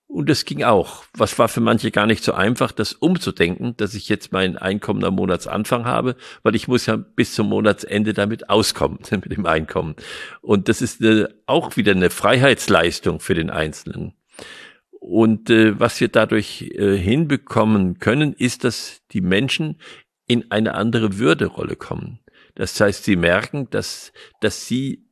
Und 0.08 0.30
das 0.30 0.46
ging 0.46 0.64
auch. 0.64 1.04
Was 1.12 1.38
war 1.38 1.48
für 1.48 1.60
manche 1.60 1.90
gar 1.90 2.06
nicht 2.06 2.24
so 2.24 2.32
einfach, 2.32 2.72
das 2.72 2.94
umzudenken, 2.94 3.76
dass 3.76 3.92
ich 3.92 4.08
jetzt 4.08 4.32
mein 4.32 4.56
Einkommen 4.56 5.04
am 5.04 5.14
Monatsanfang 5.16 5.84
habe, 5.84 6.16
weil 6.42 6.54
ich 6.54 6.66
muss 6.66 6.86
ja 6.86 6.96
bis 6.96 7.34
zum 7.34 7.50
Monatsende 7.50 8.14
damit 8.14 8.48
auskommen, 8.48 9.00
mit 9.10 9.30
dem 9.30 9.44
Einkommen. 9.44 9.96
Und 10.40 10.68
das 10.68 10.80
ist 10.80 11.02
eine, 11.02 11.28
auch 11.44 11.76
wieder 11.76 11.92
eine 11.92 12.08
Freiheitsleistung 12.08 13.20
für 13.20 13.34
den 13.34 13.50
Einzelnen. 13.50 14.14
Und 15.08 15.48
äh, 15.48 15.80
was 15.80 16.02
wir 16.02 16.08
dadurch 16.08 16.70
äh, 16.74 16.94
hinbekommen 16.94 17.98
können, 17.98 18.34
ist, 18.34 18.64
dass 18.64 19.00
die 19.10 19.22
Menschen 19.22 19.80
in 20.26 20.50
eine 20.50 20.74
andere 20.74 21.16
Würderolle 21.16 21.76
kommen. 21.76 22.18
Das 22.56 22.78
heißt, 22.78 23.04
sie 23.04 23.16
merken, 23.16 23.70
dass, 23.70 24.12
dass 24.42 24.66
sie 24.66 25.06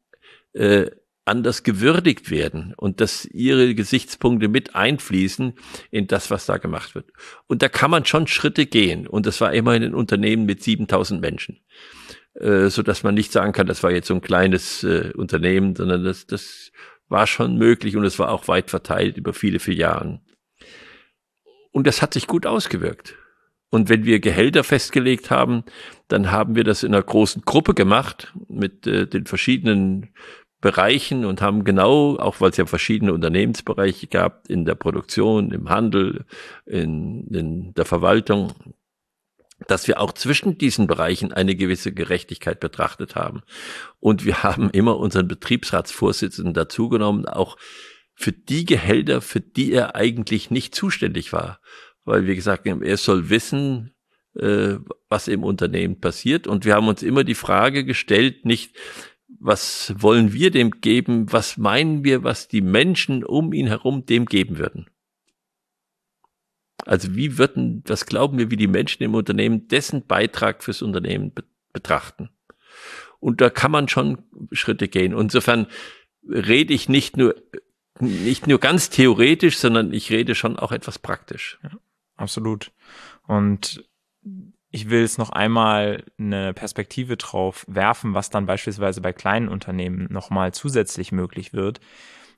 äh, 0.52 0.90
anders 1.24 1.62
gewürdigt 1.62 2.30
werden 2.30 2.74
und 2.76 3.00
dass 3.00 3.24
ihre 3.24 3.74
Gesichtspunkte 3.74 4.48
mit 4.48 4.74
einfließen 4.74 5.54
in 5.90 6.06
das, 6.06 6.30
was 6.30 6.44
da 6.44 6.58
gemacht 6.58 6.94
wird. 6.94 7.10
Und 7.46 7.62
da 7.62 7.70
kann 7.70 7.90
man 7.90 8.04
schon 8.04 8.26
Schritte 8.26 8.66
gehen. 8.66 9.06
Und 9.06 9.24
das 9.24 9.40
war 9.40 9.54
immerhin 9.54 9.82
ein 9.82 9.94
Unternehmen 9.94 10.44
mit 10.44 10.62
7000 10.62 11.22
Menschen. 11.22 11.60
Äh, 12.34 12.68
so 12.68 12.82
dass 12.82 13.02
man 13.02 13.14
nicht 13.14 13.32
sagen 13.32 13.54
kann, 13.54 13.66
das 13.66 13.82
war 13.82 13.92
jetzt 13.92 14.08
so 14.08 14.14
ein 14.14 14.20
kleines 14.20 14.84
äh, 14.84 15.12
Unternehmen, 15.16 15.74
sondern 15.74 16.04
das, 16.04 16.26
das 16.26 16.70
war 17.08 17.26
schon 17.26 17.56
möglich 17.56 17.96
und 17.96 18.04
es 18.04 18.18
war 18.18 18.30
auch 18.30 18.48
weit 18.48 18.70
verteilt 18.70 19.16
über 19.16 19.32
viele, 19.32 19.58
viele 19.58 19.78
Jahre. 19.78 20.20
Und 21.72 21.86
das 21.86 22.02
hat 22.02 22.14
sich 22.14 22.26
gut 22.26 22.46
ausgewirkt. 22.46 23.16
Und 23.70 23.88
wenn 23.88 24.04
wir 24.04 24.20
Gehälter 24.20 24.64
festgelegt 24.64 25.30
haben, 25.30 25.64
dann 26.08 26.30
haben 26.30 26.54
wir 26.54 26.64
das 26.64 26.82
in 26.82 26.94
einer 26.94 27.02
großen 27.02 27.42
Gruppe 27.42 27.74
gemacht 27.74 28.32
mit 28.48 28.86
äh, 28.86 29.06
den 29.06 29.26
verschiedenen 29.26 30.08
Bereichen 30.60 31.24
und 31.24 31.42
haben 31.42 31.64
genau, 31.64 32.16
auch 32.16 32.40
weil 32.40 32.50
es 32.50 32.56
ja 32.56 32.66
verschiedene 32.66 33.12
Unternehmensbereiche 33.12 34.06
gab, 34.06 34.48
in 34.48 34.64
der 34.64 34.74
Produktion, 34.74 35.52
im 35.52 35.68
Handel, 35.68 36.24
in, 36.64 37.26
in 37.28 37.74
der 37.74 37.84
Verwaltung, 37.84 38.52
dass 39.66 39.88
wir 39.88 40.00
auch 40.00 40.12
zwischen 40.12 40.58
diesen 40.58 40.86
Bereichen 40.86 41.32
eine 41.32 41.54
gewisse 41.54 41.92
Gerechtigkeit 41.92 42.60
betrachtet 42.60 43.14
haben. 43.14 43.42
Und 44.00 44.24
wir 44.24 44.42
haben 44.42 44.70
immer 44.70 44.98
unseren 44.98 45.28
Betriebsratsvorsitzenden 45.28 46.54
dazugenommen, 46.54 47.26
auch 47.26 47.56
für 48.14 48.32
die 48.32 48.64
Gehälter, 48.64 49.20
für 49.20 49.40
die 49.40 49.72
er 49.72 49.94
eigentlich 49.94 50.50
nicht 50.50 50.74
zuständig 50.74 51.32
war. 51.32 51.60
Weil 52.04 52.26
wir 52.26 52.34
gesagt 52.34 52.68
haben, 52.68 52.82
er 52.82 52.96
soll 52.96 53.30
wissen, 53.30 53.94
äh, 54.34 54.76
was 55.08 55.28
im 55.28 55.42
Unternehmen 55.42 56.00
passiert. 56.00 56.46
Und 56.46 56.64
wir 56.64 56.74
haben 56.74 56.88
uns 56.88 57.02
immer 57.02 57.24
die 57.24 57.34
Frage 57.34 57.84
gestellt, 57.84 58.44
nicht, 58.44 58.76
was 59.40 59.94
wollen 59.98 60.32
wir 60.32 60.50
dem 60.50 60.70
geben, 60.70 61.32
was 61.32 61.56
meinen 61.56 62.04
wir, 62.04 62.24
was 62.24 62.48
die 62.48 62.60
Menschen 62.60 63.24
um 63.24 63.52
ihn 63.52 63.66
herum 63.66 64.06
dem 64.06 64.26
geben 64.26 64.58
würden. 64.58 64.86
Also 66.84 67.14
wie 67.14 67.38
würden, 67.38 67.82
was 67.86 68.06
glauben 68.06 68.38
wir, 68.38 68.50
wie 68.50 68.56
die 68.56 68.66
Menschen 68.66 69.02
im 69.02 69.14
Unternehmen 69.14 69.68
dessen 69.68 70.06
Beitrag 70.06 70.62
fürs 70.62 70.82
Unternehmen 70.82 71.32
be 71.32 71.44
betrachten? 71.72 72.30
Und 73.20 73.42
da 73.42 73.50
kann 73.50 73.70
man 73.70 73.88
schon 73.88 74.22
Schritte 74.52 74.88
gehen. 74.88 75.12
Insofern 75.12 75.66
rede 76.26 76.72
ich 76.72 76.88
nicht 76.88 77.16
nur, 77.18 77.34
nicht 78.00 78.46
nur 78.46 78.58
ganz 78.58 78.88
theoretisch, 78.88 79.58
sondern 79.58 79.92
ich 79.92 80.10
rede 80.10 80.34
schon 80.34 80.58
auch 80.58 80.72
etwas 80.72 80.98
praktisch. 80.98 81.58
Ja, 81.62 81.70
absolut. 82.16 82.72
Und 83.26 83.84
ich 84.70 84.88
will 84.88 85.02
es 85.02 85.18
noch 85.18 85.30
einmal 85.30 86.04
eine 86.18 86.54
Perspektive 86.54 87.18
drauf 87.18 87.66
werfen, 87.68 88.14
was 88.14 88.30
dann 88.30 88.46
beispielsweise 88.46 89.02
bei 89.02 89.12
kleinen 89.12 89.48
Unternehmen 89.48 90.06
nochmal 90.10 90.52
zusätzlich 90.52 91.12
möglich 91.12 91.52
wird 91.52 91.80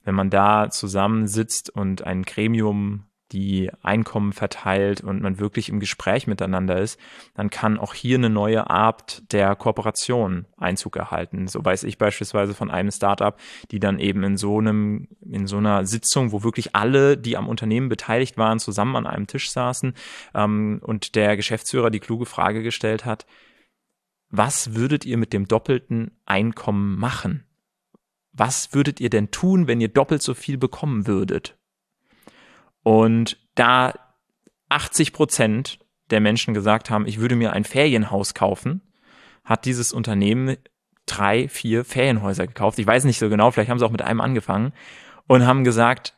wenn 0.09 0.15
man 0.15 0.31
da 0.31 0.71
zusammensitzt 0.71 1.69
und 1.69 2.03
ein 2.03 2.23
Gremium 2.23 3.05
die 3.33 3.71
Einkommen 3.83 4.33
verteilt 4.33 5.03
und 5.03 5.21
man 5.21 5.39
wirklich 5.39 5.69
im 5.69 5.81
Gespräch 5.81 6.27
miteinander 6.27 6.79
ist, 6.79 6.99
dann 7.35 7.51
kann 7.51 7.79
auch 7.79 7.95
hier 7.95 8.17
eine 8.17 8.31
neue 8.31 8.71
Art 8.71 9.23
der 9.33 9.55
Kooperation 9.55 10.47
Einzug 10.57 10.97
erhalten. 10.97 11.47
So 11.47 11.65
weiß 11.65 11.85
ich 11.85 11.99
beispielsweise 11.99 12.55
von 12.55 12.71
einem 12.71 12.91
Startup, 12.91 13.39
die 13.71 13.81
dann 13.81 13.99
eben 13.99 14.23
in 14.25 14.37
so 14.37 14.59
einem, 14.59 15.09
in 15.21 15.47
so 15.47 15.59
einer 15.59 15.85
Sitzung, 15.85 16.33
wo 16.33 16.43
wirklich 16.43 16.75
alle, 16.75 17.17
die 17.19 17.37
am 17.37 17.49
Unternehmen 17.49 17.89
beteiligt 17.89 18.39
waren, 18.39 18.59
zusammen 18.59 18.97
an 18.97 19.07
einem 19.07 19.27
Tisch 19.27 19.51
saßen 19.51 19.95
ähm, 20.35 20.81
und 20.83 21.15
der 21.15 21.37
Geschäftsführer 21.37 21.91
die 21.91 22.01
kluge 22.01 22.27
Frage 22.27 22.63
gestellt 22.63 23.05
hat, 23.05 23.27
was 24.31 24.75
würdet 24.75 25.05
ihr 25.05 25.17
mit 25.17 25.33
dem 25.33 25.49
doppelten 25.49 26.13
Einkommen 26.27 26.99
machen? 26.99 27.45
Was 28.33 28.75
würdet 28.75 29.01
ihr 29.01 29.11
denn 29.11 29.31
tun, 29.31 29.67
wenn 29.67 29.81
ihr 29.81 29.89
doppelt 29.89 30.23
so 30.23 30.35
viel 30.35 30.59
bekommen 30.59 31.07
würdet? 31.07 31.58
Und 32.89 33.37
da 33.55 33.93
80 34.71 35.13
Prozent 35.13 35.79
der 36.09 36.21
Menschen 36.21 36.55
gesagt 36.55 36.89
haben, 36.89 37.07
ich 37.07 37.21
würde 37.21 37.37
mir 37.37 37.53
ein 37.53 37.65
Ferienhaus 37.65 38.33
kaufen, 38.33 38.81
hat 39.45 39.67
dieses 39.67 39.93
Unternehmen 39.93 40.57
drei, 41.05 41.49
vier 41.49 41.85
Ferienhäuser 41.85 42.47
gekauft. 42.47 42.79
Ich 42.79 42.87
weiß 42.87 43.05
nicht 43.05 43.19
so 43.19 43.29
genau, 43.29 43.51
vielleicht 43.51 43.69
haben 43.69 43.79
sie 43.79 43.85
auch 43.85 43.91
mit 43.91 44.01
einem 44.01 44.23
angefangen 44.23 44.73
und 45.27 45.47
haben 45.47 45.65
gesagt, 45.65 46.17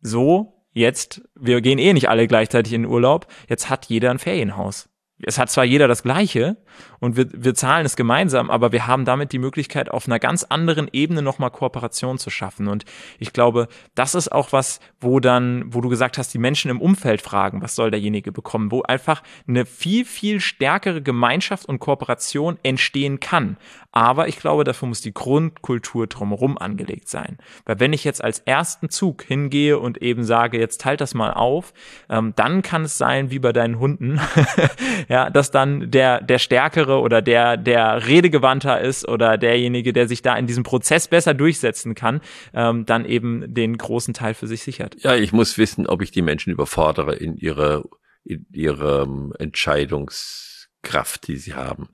so, 0.00 0.64
jetzt, 0.72 1.20
wir 1.34 1.60
gehen 1.60 1.78
eh 1.78 1.92
nicht 1.92 2.08
alle 2.08 2.28
gleichzeitig 2.28 2.72
in 2.72 2.84
den 2.84 2.90
Urlaub, 2.90 3.26
jetzt 3.50 3.68
hat 3.68 3.84
jeder 3.84 4.10
ein 4.10 4.18
Ferienhaus 4.18 4.88
es 5.26 5.38
hat 5.38 5.50
zwar 5.50 5.64
jeder 5.64 5.88
das 5.88 6.02
Gleiche 6.02 6.56
und 7.00 7.16
wir, 7.16 7.26
wir 7.32 7.54
zahlen 7.54 7.86
es 7.86 7.96
gemeinsam, 7.96 8.50
aber 8.50 8.72
wir 8.72 8.86
haben 8.86 9.04
damit 9.04 9.32
die 9.32 9.38
Möglichkeit, 9.38 9.90
auf 9.90 10.06
einer 10.06 10.18
ganz 10.18 10.44
anderen 10.44 10.88
Ebene 10.92 11.22
nochmal 11.22 11.50
Kooperation 11.50 12.18
zu 12.18 12.30
schaffen. 12.30 12.68
Und 12.68 12.84
ich 13.18 13.32
glaube, 13.32 13.68
das 13.94 14.14
ist 14.14 14.32
auch 14.32 14.52
was, 14.52 14.80
wo 15.00 15.20
dann, 15.20 15.64
wo 15.66 15.80
du 15.80 15.88
gesagt 15.88 16.18
hast, 16.18 16.32
die 16.34 16.38
Menschen 16.38 16.70
im 16.70 16.80
Umfeld 16.80 17.20
fragen, 17.22 17.62
was 17.62 17.74
soll 17.74 17.90
derjenige 17.90 18.32
bekommen, 18.32 18.70
wo 18.70 18.82
einfach 18.82 19.22
eine 19.46 19.66
viel, 19.66 20.04
viel 20.04 20.40
stärkere 20.40 21.02
Gemeinschaft 21.02 21.66
und 21.66 21.78
Kooperation 21.78 22.58
entstehen 22.62 23.20
kann. 23.20 23.56
Aber 23.92 24.26
ich 24.26 24.38
glaube, 24.38 24.64
dafür 24.64 24.88
muss 24.88 25.02
die 25.02 25.14
Grundkultur 25.14 26.08
drumherum 26.08 26.58
angelegt 26.58 27.08
sein. 27.08 27.38
Weil 27.64 27.78
wenn 27.78 27.92
ich 27.92 28.02
jetzt 28.02 28.24
als 28.24 28.40
ersten 28.40 28.90
Zug 28.90 29.22
hingehe 29.22 29.78
und 29.78 30.02
eben 30.02 30.24
sage, 30.24 30.58
jetzt 30.58 30.80
teilt 30.80 31.00
das 31.00 31.14
mal 31.14 31.32
auf, 31.32 31.72
ähm, 32.08 32.32
dann 32.34 32.62
kann 32.62 32.82
es 32.82 32.98
sein, 32.98 33.30
wie 33.30 33.38
bei 33.38 33.52
deinen 33.52 33.78
Hunden, 33.78 34.20
ja, 35.14 35.30
dass 35.30 35.52
dann 35.52 35.92
der, 35.92 36.20
der 36.20 36.40
Stärkere 36.40 36.98
oder 36.98 37.22
der, 37.22 37.56
der 37.56 38.08
redegewandter 38.08 38.80
ist 38.80 39.06
oder 39.06 39.38
derjenige, 39.38 39.92
der 39.92 40.08
sich 40.08 40.22
da 40.22 40.34
in 40.34 40.48
diesem 40.48 40.64
Prozess 40.64 41.06
besser 41.06 41.34
durchsetzen 41.34 41.94
kann, 41.94 42.20
ähm, 42.52 42.84
dann 42.84 43.04
eben 43.04 43.54
den 43.54 43.78
großen 43.78 44.12
Teil 44.12 44.34
für 44.34 44.48
sich 44.48 44.64
sichert. 44.64 44.96
Ja, 45.04 45.14
ich 45.14 45.32
muss 45.32 45.56
wissen, 45.56 45.86
ob 45.86 46.02
ich 46.02 46.10
die 46.10 46.22
Menschen 46.22 46.52
überfordere 46.52 47.14
in 47.14 47.36
ihrer, 47.36 47.84
in 48.24 48.44
ihrem 48.50 49.32
Entscheidungskraft, 49.38 51.28
die 51.28 51.36
sie 51.36 51.54
haben. 51.54 51.90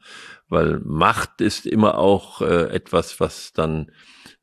Weil 0.49 0.81
Macht 0.83 1.43
ist 1.43 1.67
immer 1.67 1.99
auch 1.99 2.41
äh, 2.41 2.71
etwas, 2.71 3.21
was 3.21 3.53
dann 3.53 3.91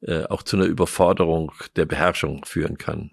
äh, 0.01 0.25
auch 0.25 0.43
zu 0.43 0.55
einer 0.55 0.67
Überforderung 0.67 1.51
der 1.75 1.87
Beherrschung 1.87 2.45
führen 2.45 2.77
kann. 2.77 3.09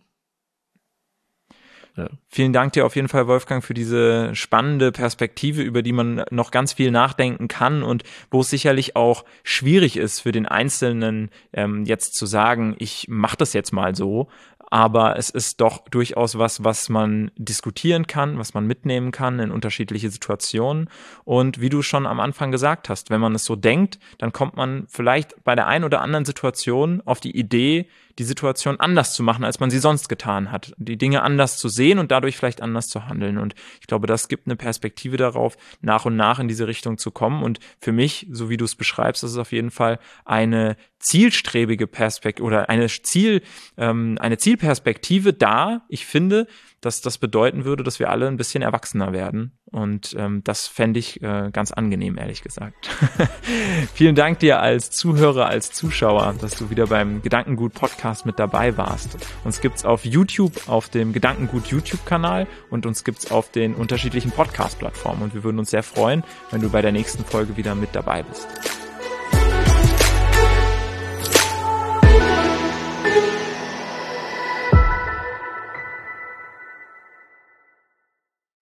Ja. 1.97 2.09
Vielen 2.29 2.53
Dank 2.53 2.73
dir 2.73 2.87
auf 2.87 2.97
jeden 2.97 3.07
Fall, 3.07 3.29
Wolfgang, 3.29 3.63
für 3.63 3.75
diese 3.75 4.35
spannende 4.35 4.91
Perspektive, 4.91 5.63
über 5.63 5.83
die 5.83 5.93
man 5.93 6.25
noch 6.31 6.51
ganz 6.51 6.73
viel 6.73 6.91
nachdenken 6.91 7.47
kann 7.47 7.85
und 7.85 8.03
wo 8.33 8.41
es 8.41 8.51
sicherlich 8.51 8.97
auch 8.97 9.25
schwierig 9.45 9.97
ist 9.97 10.21
für 10.21 10.33
den 10.33 10.47
Einzelnen 10.47 11.31
ähm, 11.53 11.85
jetzt 11.85 12.17
zu 12.17 12.27
sagen, 12.27 12.75
ich 12.79 13.07
mache 13.09 13.37
das 13.37 13.53
jetzt 13.53 13.73
mal 13.73 13.95
so, 13.95 14.29
aber 14.75 15.17
es 15.17 15.31
ist 15.31 15.61
doch 15.61 15.87
durchaus 15.89 16.37
was, 16.37 16.65
was 16.65 16.89
man 16.89 17.31
diskutieren 17.37 18.09
kann, 18.09 18.39
was 18.39 18.55
man 18.55 18.67
mitnehmen 18.67 19.13
kann 19.13 19.39
in 19.39 19.53
unterschiedliche 19.53 20.11
Situationen. 20.11 20.91
Und 21.25 21.61
wie 21.61 21.69
du 21.69 21.81
schon 21.81 22.07
am 22.07 22.19
Anfang 22.19 22.51
gesagt 22.51 22.89
hast, 22.89 23.09
wenn 23.09 23.21
man 23.21 23.37
es 23.37 23.45
so 23.45 23.55
denkt, 23.55 24.01
dann 24.19 24.33
kommt 24.33 24.57
man 24.57 24.87
vielleicht 24.89 25.45
bei 25.45 25.55
der 25.55 25.69
einen 25.69 25.85
oder 25.85 26.01
anderen 26.01 26.25
Situation 26.25 27.03
auf 27.05 27.21
die 27.21 27.37
Idee, 27.39 27.87
die 28.19 28.25
Situation 28.25 28.79
anders 28.79 29.15
zu 29.15 29.23
machen, 29.23 29.45
als 29.45 29.61
man 29.61 29.71
sie 29.71 29.79
sonst 29.79 30.09
getan 30.09 30.53
hat. 30.53 30.73
Die 30.77 30.97
Dinge 30.97 31.23
anders 31.23 31.59
zu 31.59 31.69
sehen 31.69 31.99
und 31.99 32.11
dadurch 32.11 32.37
vielleicht 32.37 32.63
anders 32.63 32.89
zu 32.89 33.07
handeln. 33.07 33.39
Und 33.39 33.55
ich 33.81 33.87
glaube, 33.87 34.07
das 34.07 34.29
gibt 34.29 34.47
eine 34.47 34.57
Perspektive 34.57 35.17
darauf, 35.17 35.57
nach 35.81 36.05
und 36.05 36.17
nach 36.17 36.39
in 36.39 36.49
diese 36.49 36.67
Richtung 36.67 36.99
zu 36.99 37.11
kommen. 37.11 37.43
Und 37.43 37.59
für 37.81 37.93
mich, 37.93 38.27
so 38.31 38.49
wie 38.51 38.57
du 38.57 38.65
es 38.65 38.77
beschreibst, 38.77 39.25
ist 39.25 39.33
es 39.33 39.39
auf 39.39 39.53
jeden 39.53 39.71
Fall 39.71 39.99
eine 40.25 40.77
zielstrebige 40.99 41.87
Perspektive 41.87 42.45
oder 42.45 42.69
eine 42.69 42.87
Ziel, 42.89 43.43
ähm, 43.77 44.17
eine 44.21 44.39
Zielperspektive 44.39 45.33
da. 45.33 45.83
Ich 45.89 46.07
finde, 46.07 46.47
dass 46.81 47.01
das 47.01 47.19
bedeuten 47.19 47.65
würde, 47.65 47.83
dass 47.83 47.99
wir 47.99 48.11
alle 48.11 48.27
ein 48.27 48.37
bisschen 48.37 48.63
erwachsener 48.63 49.13
werden. 49.13 49.59
Und 49.75 50.15
ähm, 50.17 50.43
das 50.45 50.69
fände 50.69 51.01
ich 51.01 51.21
äh, 51.21 51.51
ganz 51.53 51.73
angenehm, 51.73 52.17
ehrlich 52.17 52.45
gesagt. 52.45 52.89
Vielen 53.95 54.15
Dank 54.15 54.39
dir 54.39 54.61
als 54.61 54.93
Zuhörer, 54.93 55.47
als 55.47 55.73
Zuschauer, 55.73 56.37
dass 56.41 56.55
du 56.55 56.71
wieder 56.71 56.87
beim 56.87 57.23
Gedankengut 57.23 57.75
Podcast 57.75 58.25
mit 58.25 58.39
dabei 58.39 58.77
warst. 58.77 59.17
Uns 59.43 59.61
gibt's 59.61 59.85
auf 59.85 60.05
YouTube, 60.05 60.69
auf 60.69 60.89
dem 60.91 61.13
Gedankengut 61.13 61.67
YouTube-Kanal 61.67 62.47
und 62.71 62.87
uns 62.87 63.03
gibt's 63.03 63.33
auf 63.33 63.51
den 63.51 63.75
unterschiedlichen 63.75 64.31
Podcast-Plattformen. 64.31 65.23
Und 65.23 65.35
wir 65.35 65.43
würden 65.43 65.59
uns 65.59 65.73
sehr 65.73 65.83
freuen, 65.83 66.23
wenn 66.53 66.61
du 66.61 66.71
bei 66.71 66.81
der 66.81 66.93
nächsten 66.93 67.25
Folge 67.25 67.57
wieder 67.57 67.75
mit 67.75 67.97
dabei 67.97 68.23
bist. 68.23 68.47